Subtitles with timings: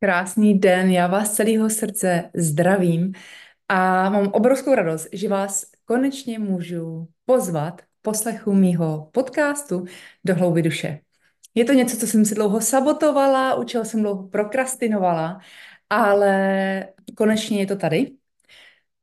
[0.00, 3.12] Krásný den, já vás celého srdce zdravím
[3.68, 9.84] a mám obrovskou radost, že vás konečně můžu pozvat k poslechu mýho podcastu
[10.24, 11.00] do hlouby duše.
[11.54, 15.40] Je to něco, co jsem si dlouho sabotovala, u čeho jsem dlouho prokrastinovala,
[15.90, 18.12] ale konečně je to tady.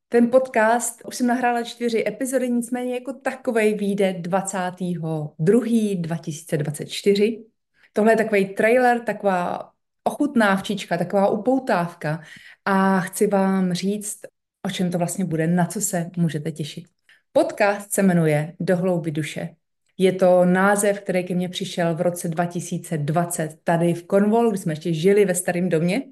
[0.10, 5.34] Ten podcast, už jsem nahrála čtyři epizody, nicméně jako takovej vyjde 22.
[5.40, 7.46] 2024.
[7.94, 9.73] Tohle je takový trailer, taková
[10.04, 12.22] ochutnávčička, taková upoutávka
[12.66, 14.20] a chci vám říct,
[14.66, 16.86] o čem to vlastně bude, na co se můžete těšit.
[17.32, 19.50] Podcast se jmenuje Do hlouby duše.
[19.98, 24.74] Je to název, který ke mně přišel v roce 2020 tady v Cornwallu, kdy jsme
[24.74, 26.04] ještě žili ve starém domě.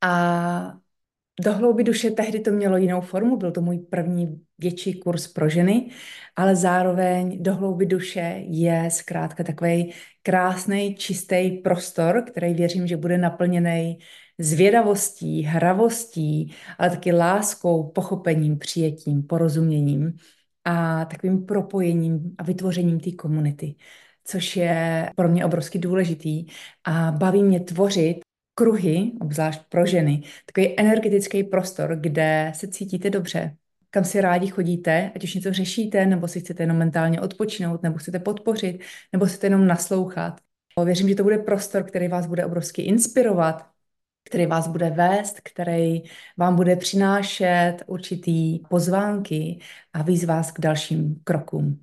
[0.00, 0.78] A
[1.40, 5.48] do hlouby duše tehdy to mělo jinou formu, byl to můj první větší kurz pro
[5.48, 5.90] ženy,
[6.36, 9.92] ale zároveň do hlouby duše je zkrátka takový
[10.22, 13.98] krásný, čistý prostor, který věřím, že bude naplněný
[14.38, 20.16] zvědavostí, hravostí, ale taky láskou, pochopením, přijetím, porozuměním
[20.64, 23.74] a takovým propojením a vytvořením té komunity,
[24.24, 26.46] což je pro mě obrovsky důležitý
[26.84, 28.27] a baví mě tvořit
[28.58, 33.56] kruhy, obzvlášť pro ženy, takový energetický prostor, kde se cítíte dobře,
[33.90, 37.98] kam si rádi chodíte, ať už něco řešíte, nebo si chcete jenom mentálně odpočinout, nebo
[37.98, 38.80] chcete podpořit,
[39.12, 40.40] nebo chcete jenom naslouchat.
[40.84, 43.66] Věřím, že to bude prostor, který vás bude obrovsky inspirovat,
[44.24, 46.02] který vás bude vést, který
[46.36, 49.60] vám bude přinášet určitý pozvánky
[49.92, 51.80] a víc vás k dalším krokům.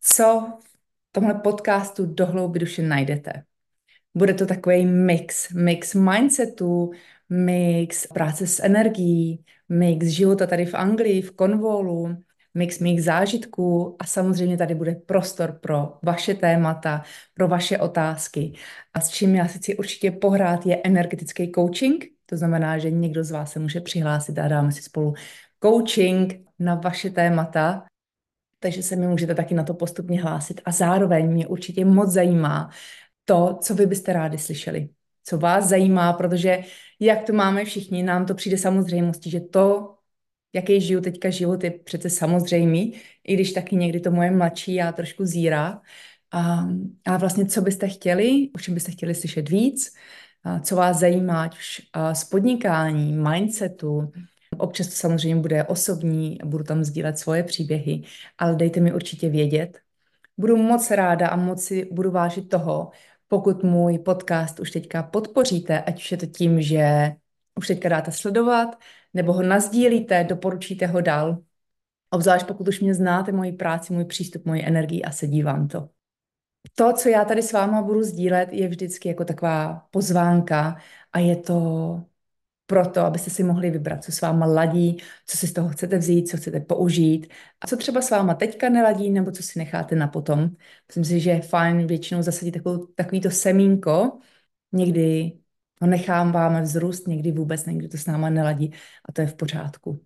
[0.00, 0.58] Co
[1.08, 3.49] v tomhle podcastu do hlouby duše najdete?
[4.14, 6.90] Bude to takový mix, mix mindsetu,
[7.28, 12.16] mix práce s energií, mix života tady v Anglii, v Cornwallu,
[12.54, 17.02] mix mých zážitků a samozřejmě tady bude prostor pro vaše témata,
[17.34, 18.52] pro vaše otázky.
[18.94, 23.24] A s čím já si chci určitě pohrát je energetický coaching, to znamená, že někdo
[23.24, 25.14] z vás se může přihlásit a dáme si spolu
[25.62, 27.84] coaching na vaše témata,
[28.58, 30.60] takže se mi můžete taky na to postupně hlásit.
[30.64, 32.70] A zároveň mě určitě moc zajímá
[33.24, 34.88] to, co vy byste rádi slyšeli,
[35.24, 36.58] co vás zajímá, protože
[37.00, 39.94] jak to máme všichni, nám to přijde samozřejmostí, že to,
[40.52, 42.94] jaký žiju teďka život, je přece samozřejmý,
[43.24, 45.82] i když taky někdy to moje mladší já trošku zírá.
[46.32, 46.64] A,
[47.04, 49.94] a vlastně, co byste chtěli, o čem byste chtěli slyšet víc,
[50.44, 51.82] a co vás zajímá, ať už
[52.12, 54.12] z podnikání, mindsetu,
[54.58, 58.02] Občas to samozřejmě bude osobní, budu tam sdílet svoje příběhy,
[58.38, 59.78] ale dejte mi určitě vědět.
[60.40, 62.90] Budu moc ráda a moc si budu vážit toho,
[63.28, 67.12] pokud můj podcast už teďka podpoříte, ať už je to tím, že
[67.54, 68.78] už teďka dáte sledovat,
[69.14, 71.38] nebo ho nazdílíte, doporučíte ho dál.
[72.10, 75.88] Obzvlášť pokud už mě znáte, moji práci, můj přístup, moji energii a sedí vám to.
[76.74, 80.76] To, co já tady s váma budu sdílet, je vždycky jako taková pozvánka
[81.12, 81.56] a je to
[82.70, 86.28] proto, abyste si mohli vybrat, co s váma ladí, co si z toho chcete vzít,
[86.28, 87.26] co chcete použít
[87.60, 90.50] a co třeba s váma teďka neladí, nebo co si necháte na potom.
[90.88, 94.18] Myslím si, že je fajn většinou zasadit takovou, takovýto semínko,
[94.72, 95.32] někdy
[95.82, 98.72] ho nechám vám vzrůst, někdy vůbec, někdy to s náma neladí
[99.08, 100.00] a to je v pořádku.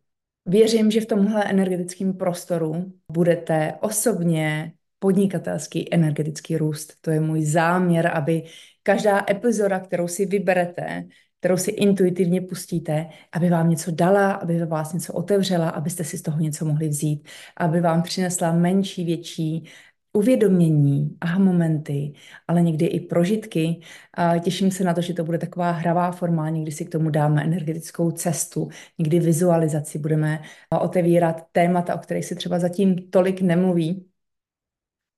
[0.46, 6.96] Věřím, že v tomhle energetickém prostoru budete osobně podnikatelský energetický růst.
[7.00, 8.42] To je můj záměr, aby
[8.82, 11.04] každá epizoda, kterou si vyberete,
[11.44, 16.22] kterou si intuitivně pustíte, aby vám něco dala, aby vás něco otevřela, abyste si z
[16.22, 19.64] toho něco mohli vzít, aby vám přinesla menší, větší
[20.12, 22.12] uvědomění, a momenty,
[22.48, 23.80] ale někdy i prožitky.
[24.14, 27.10] A těším se na to, že to bude taková hravá forma, někdy si k tomu
[27.10, 28.68] dáme energetickou cestu,
[28.98, 30.42] někdy vizualizaci, budeme
[30.80, 34.06] otevírat témata, o kterých si třeba zatím tolik nemluví,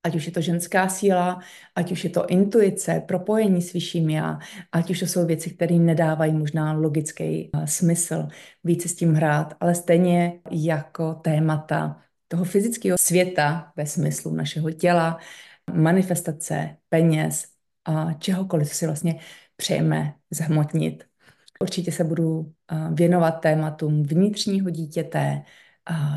[0.07, 1.43] ať už je to ženská síla,
[1.75, 4.39] ať už je to intuice, propojení s vyšším já,
[4.73, 8.29] ať už to jsou věci, které nedávají možná logický uh, smysl,
[8.65, 15.19] více s tím hrát, ale stejně jako témata toho fyzického světa ve smyslu našeho těla,
[15.73, 17.47] manifestace, peněz
[17.85, 19.19] a čehokoliv si vlastně
[19.57, 21.05] přejeme zhmotnit.
[21.61, 22.53] Určitě se budu
[22.93, 25.43] věnovat tématům vnitřního dítěte,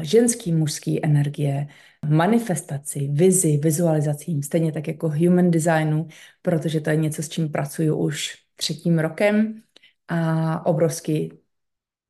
[0.01, 1.68] ženský, mužský energie,
[2.07, 6.07] manifestaci, vizi, vizualizacím, stejně tak jako human designu,
[6.42, 9.62] protože to je něco, s čím pracuji už třetím rokem
[10.07, 11.38] a obrovsky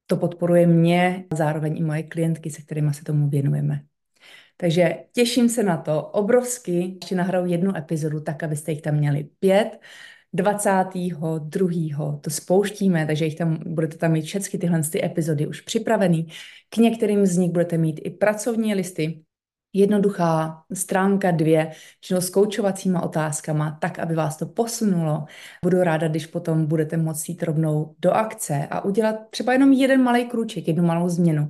[0.05, 3.83] to podporuje mě, zároveň i moje klientky, se kterými se tomu věnujeme.
[4.57, 6.97] Takže těším se na to obrovsky.
[7.01, 9.79] Ještě nahraju jednu epizodu, tak abyste jich tam měli pět.
[10.33, 12.19] 22.
[12.21, 16.27] to spouštíme, takže jich tam, budete tam mít všechny tyhle ty epizody už připravený.
[16.69, 19.23] K některým z nich budete mít i pracovní listy,
[19.73, 21.71] jednoduchá stránka dvě,
[22.01, 25.25] čili s koučovacíma otázkama, tak, aby vás to posunulo.
[25.63, 30.03] Budu ráda, když potom budete moct jít rovnou do akce a udělat třeba jenom jeden
[30.03, 31.49] malý krůček, jednu malou změnu,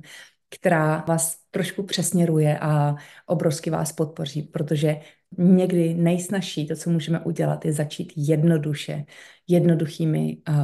[0.50, 5.00] která vás trošku přesměruje a obrovsky vás podpoří, protože
[5.38, 9.04] někdy nejsnažší to, co můžeme udělat, je začít jednoduše,
[9.48, 10.54] jednoduchými uh,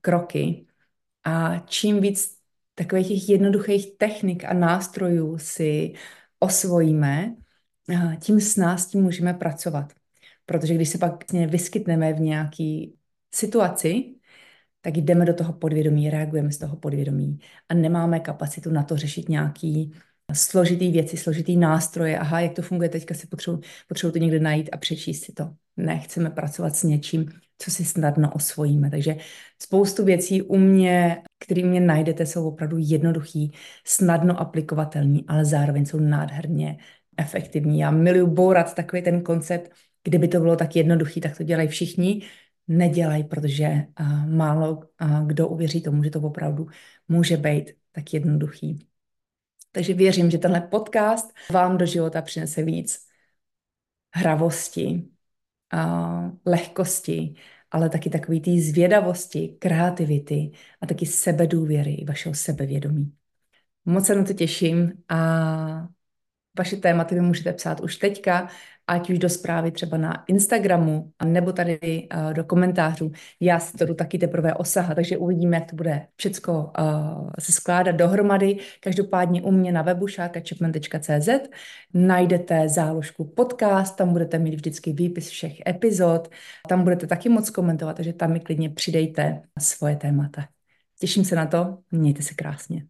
[0.00, 0.66] kroky.
[1.24, 2.38] A čím víc
[2.74, 5.92] takových těch jednoduchých technik a nástrojů si
[6.38, 7.36] osvojíme,
[7.88, 9.92] uh, tím s nás tím můžeme pracovat.
[10.46, 12.84] Protože když se pak vyskytneme v nějaké
[13.34, 14.15] situaci,
[14.86, 17.38] tak jdeme do toho podvědomí, reagujeme z toho podvědomí
[17.68, 19.92] a nemáme kapacitu na to řešit nějaký
[20.32, 22.18] složitý věci, složitý nástroje.
[22.18, 25.50] Aha, jak to funguje, teďka si potřebuji, potřebuji to někde najít a přečíst si to.
[25.76, 27.26] Nechceme pracovat s něčím,
[27.58, 28.90] co si snadno osvojíme.
[28.90, 29.16] Takže
[29.62, 33.52] spoustu věcí u mě, které mě najdete, jsou opravdu jednoduchý,
[33.84, 36.78] snadno aplikovatelný, ale zároveň jsou nádherně
[37.16, 37.78] efektivní.
[37.78, 39.70] Já miluju bourat takový ten koncept,
[40.04, 42.22] kdyby to bylo tak jednoduchý, tak to dělají všichni,
[42.68, 46.66] nedělají, protože uh, málo uh, kdo uvěří tomu, že to opravdu
[47.08, 48.88] může být tak jednoduchý.
[49.72, 53.06] Takže věřím, že tenhle podcast vám do života přinese víc
[54.14, 55.08] hravosti,
[55.74, 57.34] uh, lehkosti,
[57.70, 63.12] ale taky takový té zvědavosti, kreativity a taky sebedůvěry, vašeho sebevědomí.
[63.84, 65.88] Moc se na to těším a
[66.58, 68.48] vaše tématy vy můžete psát už teďka
[68.86, 73.12] ať už do zprávy třeba na Instagramu, nebo tady uh, do komentářů.
[73.40, 77.52] Já si to jdu taky teprve osahat, takže uvidíme, jak to bude všecko uh, se
[77.52, 78.56] skládat dohromady.
[78.80, 81.28] Každopádně u mě na webu šákačepman.cz
[81.94, 86.28] najdete záložku podcast, tam budete mít vždycky výpis všech epizod,
[86.68, 90.48] tam budete taky moc komentovat, takže tam mi klidně přidejte svoje témata.
[91.00, 92.86] Těším se na to, mějte se krásně.